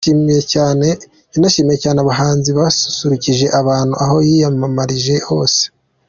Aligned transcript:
Yanashimiye 1.33 1.77
cyane 1.83 1.97
abahanzi 2.03 2.49
basusurukije 2.57 3.45
abantu 3.59 3.93
aho 4.03 4.15
yiyamamarije 4.27 5.15
hose. 5.27 5.61